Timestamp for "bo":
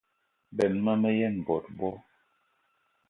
1.77-1.91